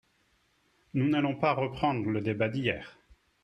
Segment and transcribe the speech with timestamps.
[0.95, 2.97] Nous n’allons pas reprendre le débat d’hier.